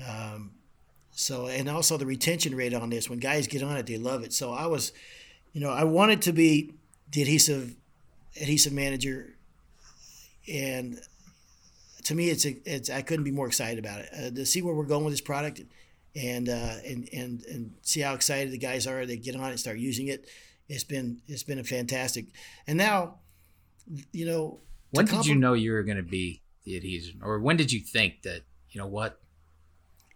[0.07, 0.51] Um,
[1.11, 4.23] so, and also the retention rate on this, when guys get on it, they love
[4.23, 4.33] it.
[4.33, 4.91] So I was,
[5.53, 6.73] you know, I wanted to be
[7.11, 7.75] the adhesive
[8.39, 9.32] adhesive manager,
[10.51, 10.99] and
[12.05, 14.09] to me, it's a, it's I couldn't be more excited about it.
[14.13, 15.61] Uh, to see where we're going with this product,
[16.15, 19.05] and uh, and and and see how excited the guys are.
[19.05, 20.27] They get on it, and start using it.
[20.67, 22.27] It's been it's been a fantastic.
[22.67, 23.15] And now,
[24.11, 24.59] you know,
[24.91, 27.79] when did you know you were going to be the adhesion, or when did you
[27.79, 29.19] think that you know what?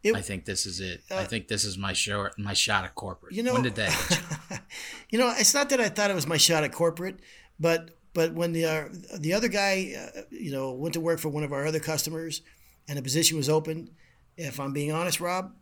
[0.03, 1.01] It, I think this is it.
[1.09, 2.37] Uh, I think this is my shot.
[2.37, 3.33] My shot at corporate.
[3.33, 4.31] You know, when did that?
[4.51, 4.57] you?
[5.09, 7.19] you know, it's not that I thought it was my shot at corporate,
[7.59, 8.87] but but when the uh,
[9.19, 12.41] the other guy, uh, you know, went to work for one of our other customers,
[12.87, 13.91] and the position was open,
[14.35, 15.53] if I'm being honest, Rob,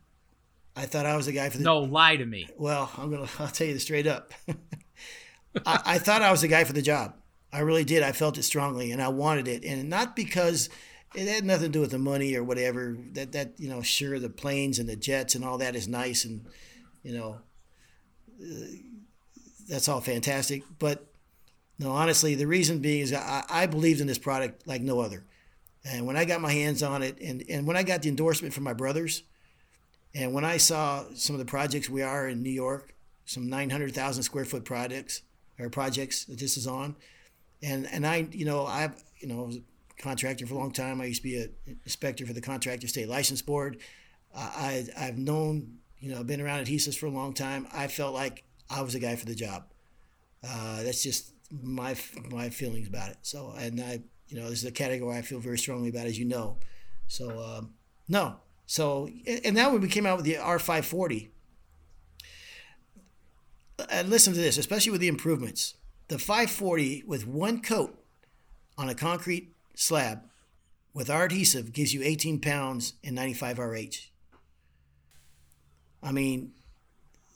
[0.74, 1.66] I thought I was the guy for the.
[1.66, 2.48] No, lie to me.
[2.58, 3.28] Well, I'm gonna.
[3.40, 4.32] I'll tell you this straight up.
[5.66, 7.16] I, I thought I was the guy for the job.
[7.52, 8.04] I really did.
[8.04, 10.70] I felt it strongly, and I wanted it, and not because
[11.14, 12.96] it had nothing to do with the money or whatever.
[13.16, 16.24] That that you know, sure, the planes and the jets and all that is nice,
[16.24, 16.46] and
[17.04, 17.38] you know,
[18.42, 18.66] uh,
[19.68, 20.64] that's all fantastic.
[20.80, 21.06] But
[21.78, 25.26] no, honestly, the reason being is I, I believed in this product like no other.
[25.84, 28.54] And when I got my hands on it, and, and when I got the endorsement
[28.54, 29.24] from my brothers,
[30.16, 34.24] and when I saw some of the projects we are in New York, some 900,000
[34.24, 35.22] square foot projects
[35.60, 36.96] or projects that this is on,
[37.62, 39.62] and and I, you know, I've, you know, I was a
[40.02, 41.02] contractor for a long time.
[41.02, 43.78] I used to be an inspector for the Contractor State License Board.
[44.34, 47.68] Uh, I I've known, you know, been around adhesives for a long time.
[47.74, 49.66] I felt like I was the guy for the job.
[50.48, 51.96] Uh, that's just my
[52.30, 53.18] my feelings about it.
[53.22, 56.18] So, and I, you know, this is a category I feel very strongly about, as
[56.20, 56.58] you know.
[57.08, 57.74] So, um,
[58.08, 58.38] no.
[58.66, 61.30] So, and now when we came out with the R540,
[63.90, 65.76] and listen to this, especially with the improvements,
[66.08, 68.04] the 540 with one coat
[68.78, 70.24] on a concrete slab
[70.94, 74.10] with our adhesive gives you 18 pounds and 95 RH.
[76.02, 76.54] I mean,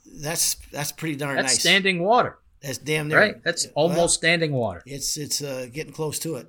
[0.06, 1.60] that's that's pretty darn That's nice.
[1.60, 3.44] standing water, that's damn near right?
[3.44, 4.82] That's well, almost standing water.
[4.86, 6.48] it's it's uh, getting close to it.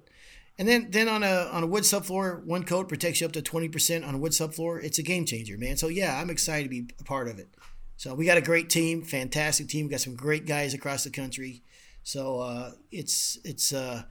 [0.58, 3.41] And then then on a on a wood subfloor, one coat protects you up to
[3.41, 4.84] twenty percent on a wood subfloor.
[4.84, 5.78] It's a game changer, man.
[5.78, 7.50] So yeah, I'm excited to be a part of it.
[7.97, 9.86] So we got a great team, fantastic team.
[9.86, 11.63] We got some great guys across the country.
[12.04, 14.04] So uh, it's it's uh,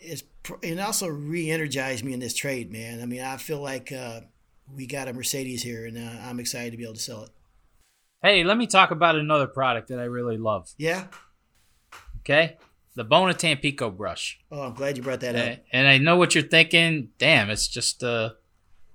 [0.00, 0.24] it's
[0.62, 3.00] and also re-energized me in this trade, man.
[3.00, 4.22] I mean, I feel like uh,
[4.74, 7.30] we got a Mercedes here, and uh, I'm excited to be able to sell it.
[8.22, 10.72] Hey, let me talk about another product that I really love.
[10.78, 11.06] Yeah.
[12.20, 12.56] Okay,
[12.94, 14.38] the Bona Tampico brush.
[14.52, 15.42] Oh, I'm glad you brought that up.
[15.42, 17.08] And, and I know what you're thinking.
[17.18, 18.36] Damn, it's just a,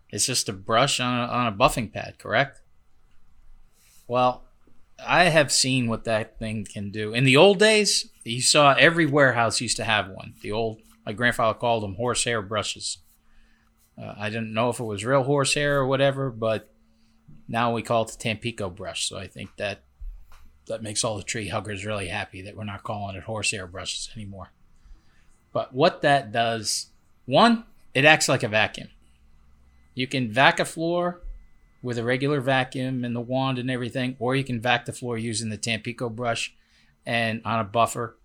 [0.10, 2.62] it's just a brush on a, on a buffing pad, correct?
[4.08, 4.46] Well,
[5.06, 7.14] I have seen what that thing can do.
[7.14, 10.36] In the old days, you saw every warehouse used to have one.
[10.42, 13.00] The old, my grandfather called them horsehair brushes.
[14.02, 16.72] Uh, I didn't know if it was real horsehair or whatever, but
[17.48, 19.08] now we call it the Tampico brush.
[19.08, 19.84] So I think that
[20.68, 24.10] that makes all the tree huggers really happy that we're not calling it horsehair brushes
[24.16, 24.52] anymore.
[25.54, 26.88] But what that does,
[27.26, 28.90] one, it acts like a vacuum.
[29.96, 31.22] You can vac a floor
[31.82, 35.18] with a regular vacuum and the wand and everything, or you can vac the floor
[35.18, 36.54] using the Tampico brush
[37.06, 38.18] and on a buffer.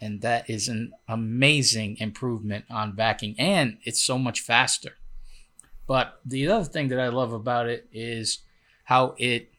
[0.00, 4.92] And that is an amazing improvement on vacuuming, and it's so much faster.
[5.86, 8.38] But the other thing that I love about it is
[8.84, 9.50] how it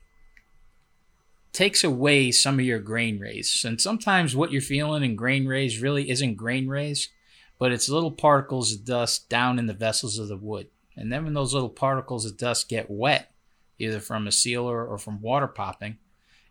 [1.52, 3.64] takes away some of your grain raise.
[3.64, 7.10] And sometimes what you're feeling in grain raise really isn't grain raise,
[7.58, 10.68] but it's little particles of dust down in the vessels of the wood.
[10.98, 13.32] And then when those little particles of dust get wet,
[13.80, 15.98] either from a sealer or from water popping,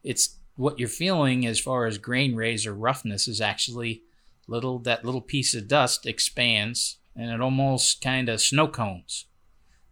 [0.02, 4.02] it's what you're feeling as far as grain raise or roughness is actually
[4.46, 9.26] little that little piece of dust expands and it almost kind of snow cones.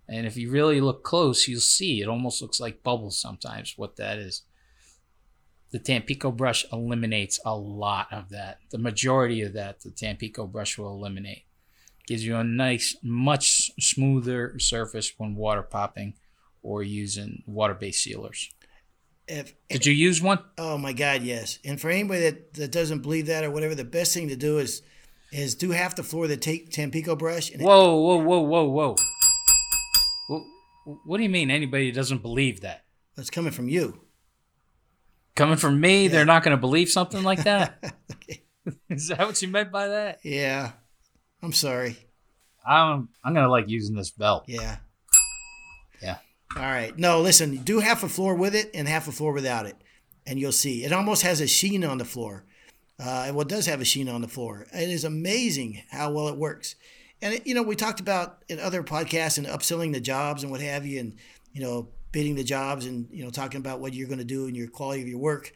[0.08, 3.96] And if you really look close, you'll see it almost looks like bubbles sometimes what
[3.96, 4.42] that is.
[5.70, 8.58] The Tampico brush eliminates a lot of that.
[8.70, 11.44] The majority of that, the Tampico brush will eliminate.
[12.06, 16.14] Gives you a nice, much smoother surface when water popping
[16.62, 18.50] or using water based sealers.
[19.28, 20.40] If, Did you use one?
[20.58, 21.58] Oh my God, yes.
[21.64, 24.58] And for anybody that, that doesn't believe that or whatever, the best thing to do
[24.58, 24.82] is
[25.30, 27.50] is do half the floor of the take Tampico brush.
[27.50, 28.96] And Whoa, whoa, whoa, whoa, whoa.
[30.84, 32.84] Wh- What do you mean anybody doesn't believe that?
[33.16, 34.00] That's coming from you.
[35.34, 37.94] Coming from me, they're not going to believe something like that?
[38.12, 38.42] Okay.
[38.90, 40.20] Is that what you meant by that?
[40.22, 40.72] Yeah,
[41.42, 41.96] I'm sorry.
[42.64, 44.44] I'm I'm going to like using this belt.
[44.46, 44.76] Yeah.
[46.00, 46.18] Yeah.
[46.54, 46.96] All right.
[46.96, 47.56] No, listen.
[47.64, 49.74] Do half a floor with it and half a floor without it,
[50.26, 50.84] and you'll see.
[50.84, 52.44] It almost has a sheen on the floor.
[53.00, 54.66] Uh, well, it does have a sheen on the floor.
[54.72, 56.76] It is amazing how well it works.
[57.22, 60.60] And you know, we talked about in other podcasts and upselling the jobs and what
[60.60, 61.14] have you, and
[61.52, 64.46] you know, bidding the jobs and you know, talking about what you're going to do
[64.46, 65.52] and your quality of your work.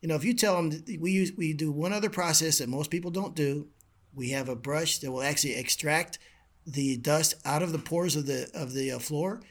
[0.00, 2.90] You know, if you tell them we use we do one other process that most
[2.90, 3.68] people don't do,
[4.14, 6.18] we have a brush that will actually extract
[6.66, 9.42] the dust out of the pores of the of the uh, floor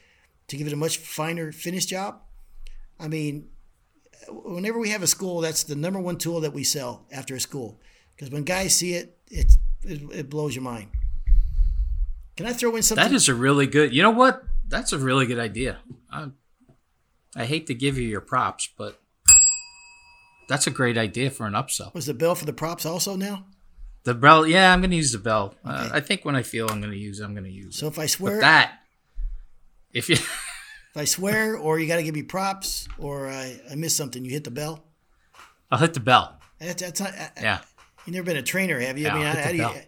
[0.48, 2.20] to give it a much finer finish job.
[2.98, 3.48] I mean,
[4.28, 7.40] whenever we have a school, that's the number one tool that we sell after a
[7.40, 7.80] school
[8.16, 10.88] because when guys see it it, it blows your mind.
[12.36, 13.02] Can I throw in something?
[13.08, 13.94] That is a really good.
[13.94, 14.42] You know what?
[14.68, 15.78] That's a really good idea.
[16.10, 16.28] I,
[17.34, 19.00] I hate to give you your props, but
[20.48, 21.94] that's a great idea for an upsell.
[21.94, 23.46] Was the bell for the props also now?
[24.04, 25.54] The bell, yeah, I'm gonna use the bell.
[25.64, 27.76] Uh, I think when I feel I'm gonna use, I'm gonna use.
[27.76, 28.72] So if I swear, But that,
[29.92, 33.74] if you, if I swear, or you got to give me props, or I, I
[33.74, 34.84] miss something, you hit the bell.
[35.72, 36.38] I'll hit the bell.
[36.60, 37.58] That's, that's not, I- Yeah.
[38.06, 39.06] you never been a trainer, have you?
[39.06, 39.84] Yeah, I mean, I'll how, hit how the do you,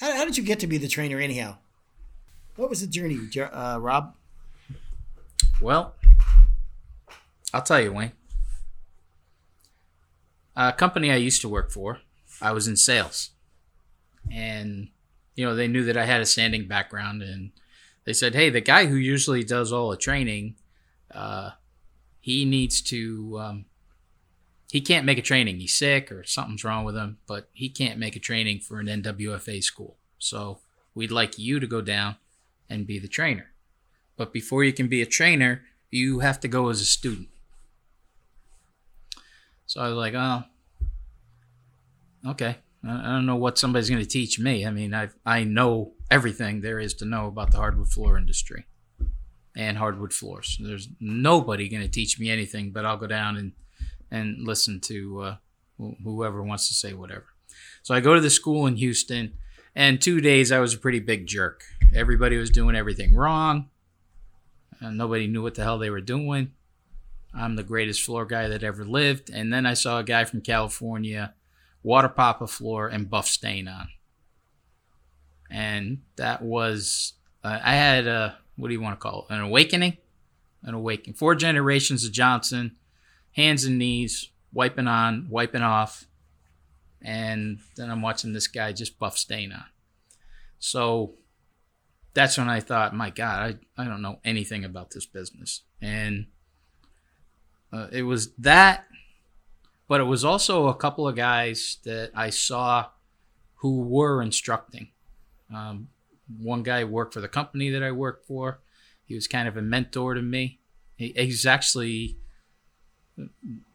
[0.00, 1.58] how, how did you get to be the trainer anyhow?
[2.56, 4.14] What was the journey, uh, Rob?
[5.60, 5.94] Well,
[7.54, 8.12] I'll tell you, Wayne.
[10.54, 12.00] A company I used to work for,
[12.42, 13.30] I was in sales.
[14.30, 14.88] And,
[15.34, 17.52] you know, they knew that I had a standing background and
[18.04, 20.56] they said, hey, the guy who usually does all the training,
[21.14, 21.52] uh,
[22.20, 23.64] he needs to, um,
[24.70, 25.58] he can't make a training.
[25.58, 28.88] He's sick or something's wrong with him, but he can't make a training for an
[28.88, 29.96] NWFA school.
[30.18, 30.58] So
[30.94, 32.16] we'd like you to go down
[32.72, 33.46] and be the trainer.
[34.16, 37.28] But before you can be a trainer, you have to go as a student.
[39.66, 40.44] So I was like, oh,
[42.26, 42.56] okay.
[42.84, 44.66] I don't know what somebody's going to teach me.
[44.66, 48.66] I mean, I I know everything there is to know about the hardwood floor industry
[49.56, 50.58] and hardwood floors.
[50.60, 53.52] There's nobody going to teach me anything, but I'll go down and
[54.10, 55.36] and listen to uh,
[55.80, 57.26] wh- whoever wants to say whatever.
[57.82, 59.34] So I go to the school in Houston,
[59.74, 61.64] and two days I was a pretty big jerk.
[61.94, 63.68] Everybody was doing everything wrong.
[64.80, 66.52] And nobody knew what the hell they were doing.
[67.34, 69.30] I'm the greatest floor guy that ever lived.
[69.30, 71.34] And then I saw a guy from California
[71.82, 73.88] water pop a floor and buff stain on.
[75.50, 77.14] And that was,
[77.44, 79.34] uh, I had a, what do you want to call it?
[79.34, 79.98] An awakening?
[80.62, 81.14] An awakening.
[81.14, 82.76] Four generations of Johnson,
[83.32, 86.06] hands and knees, wiping on, wiping off.
[87.02, 89.64] And then I'm watching this guy just buff stain on.
[90.58, 91.14] So
[92.14, 95.62] that's when I thought, my God, I, I don't know anything about this business.
[95.80, 96.26] And
[97.72, 98.84] uh, it was that,
[99.88, 102.88] but it was also a couple of guys that I saw
[103.56, 104.88] who were instructing.
[105.54, 105.88] Um,
[106.38, 108.60] one guy worked for the company that I worked for.
[109.04, 110.60] He was kind of a mentor to me.
[110.96, 112.18] He, he's actually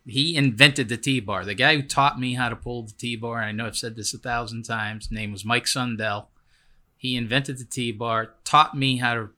[0.06, 1.46] he invented the T-bar.
[1.46, 3.96] The guy who taught me how to pull the T-bar, and I know I've said
[3.96, 6.28] this a thousand times, name was Mike Sundell.
[6.98, 9.30] He invented the T-bar, taught me how to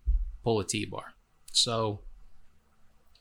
[0.43, 1.13] pull a T-bar.
[1.51, 2.01] So,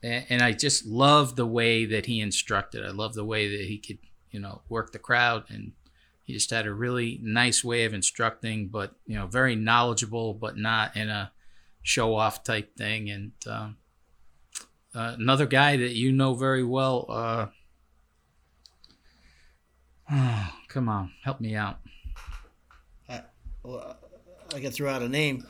[0.02, 2.84] and, I just love the way that he instructed.
[2.84, 3.98] I love the way that he could,
[4.30, 5.72] you know, work the crowd, and
[6.22, 10.56] he just had a really nice way of instructing, but you know, very knowledgeable, but
[10.56, 11.32] not in a
[11.82, 13.10] show-off type thing.
[13.10, 13.76] And um,
[14.94, 17.06] uh, another guy that you know very well.
[17.08, 17.46] Uh,
[20.12, 21.78] oh, come on, help me out.
[23.62, 23.96] Well,
[24.54, 25.46] I can throw out a name.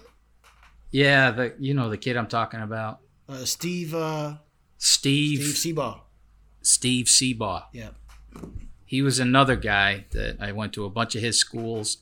[0.91, 4.37] Yeah, the you know the kid I'm talking about, Uh, Steve, uh,
[4.79, 6.01] Steve Steve Seabaugh.
[6.63, 7.65] Steve Seabaugh.
[7.73, 7.91] Yeah.
[8.85, 11.99] He was another guy that I went to a bunch of his schools.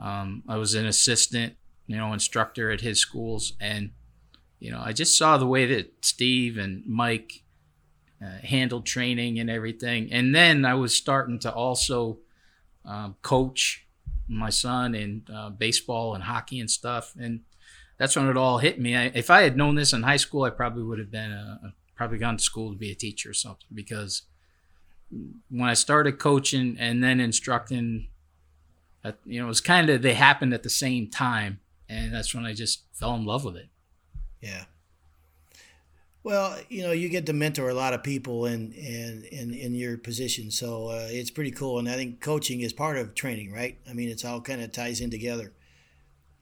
[0.00, 1.56] Um, I was an assistant,
[1.88, 3.90] you know, instructor at his schools, and
[4.60, 7.42] you know, I just saw the way that Steve and Mike
[8.22, 10.12] uh, handled training and everything.
[10.12, 12.18] And then I was starting to also
[12.84, 13.86] um, coach
[14.28, 17.14] my son and uh, baseball and hockey and stuff.
[17.18, 17.40] And
[17.96, 18.96] that's when it all hit me.
[18.96, 21.74] I, if I had known this in high school, I probably would have been a,
[21.96, 24.22] probably gone to school to be a teacher or something because
[25.50, 28.08] when I started coaching and then instructing,
[29.04, 32.34] uh, you know, it was kind of they happened at the same time, and that's
[32.34, 33.68] when I just fell in love with it.
[34.40, 34.64] Yeah.
[36.24, 39.74] Well, you know, you get to mentor a lot of people in in in, in
[39.74, 41.78] your position, so uh, it's pretty cool.
[41.78, 43.78] And I think coaching is part of training, right?
[43.88, 45.52] I mean, it's all kind of ties in together,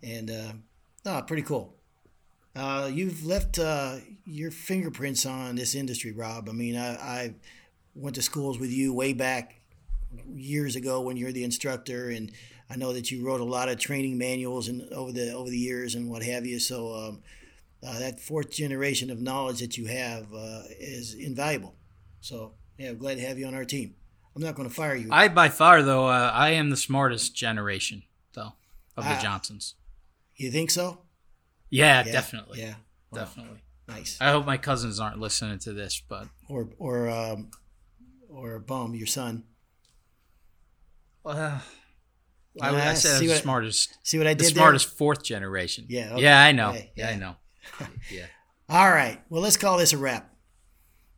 [0.02, 0.52] and uh,
[1.04, 1.74] no, pretty cool.
[2.54, 6.48] Uh, you've left uh, your fingerprints on this industry, Rob.
[6.48, 7.34] I mean, I, I
[7.94, 9.60] went to schools with you way back
[10.34, 12.32] years ago when you were the instructor, and
[12.70, 15.58] I know that you wrote a lot of training manuals and over the over the
[15.58, 16.58] years and what have you.
[16.58, 16.94] So.
[16.94, 17.22] Um,
[17.82, 21.74] uh, that fourth generation of knowledge that you have uh, is invaluable.
[22.20, 23.94] So, yeah, glad to have you on our team.
[24.34, 25.08] I'm not going to fire you.
[25.10, 28.02] I by far though, uh, I am the smartest generation
[28.34, 28.52] though
[28.96, 29.20] of the Ah.
[29.22, 29.74] Johnsons.
[30.36, 31.02] you think so?
[31.70, 32.74] Yeah, Yeah, definitely, Yeah,
[33.10, 33.20] Wow.
[33.24, 33.60] definitely.
[33.88, 34.18] nice.
[34.20, 37.50] I hope my cousins aren't listening to this, but Or or um,
[38.28, 39.44] or Bum, your son.
[41.24, 41.60] uh,
[42.60, 44.40] I, I said I was the smartest, See what I did?
[44.40, 45.86] the smartest fourth generation.
[45.88, 46.22] Yeah, okay.
[46.22, 46.70] yeah, I know.
[46.70, 47.36] Okay, yeah, I know.
[48.10, 48.26] Yeah.
[48.68, 49.20] All right.
[49.28, 50.32] Well, let's call this a wrap.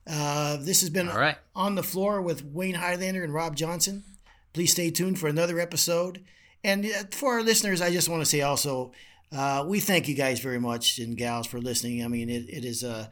[0.06, 1.36] Uh, this has been All right.
[1.54, 4.04] on the floor with Wayne Highlander and Rob Johnson.
[4.52, 6.24] Please stay tuned for another episode.
[6.64, 8.92] And uh, for our listeners, I just want to say also,
[9.36, 12.02] uh, we thank you guys very much and gals for listening.
[12.04, 13.08] I mean, it, it is, uh,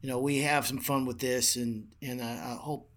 [0.00, 2.88] you know, we have some fun with this, and and I, I hope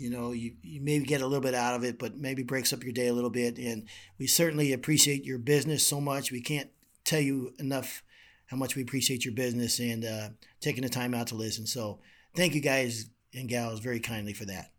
[0.00, 2.72] you know, you, you maybe get a little bit out of it, but maybe breaks
[2.72, 3.58] up your day a little bit.
[3.58, 3.86] And
[4.18, 6.32] we certainly appreciate your business so much.
[6.32, 6.70] We can't
[7.04, 8.02] tell you enough
[8.50, 10.28] how much we appreciate your business and uh,
[10.60, 11.66] taking the time out to listen.
[11.66, 12.00] So
[12.34, 14.72] thank you guys and gals very kindly for that.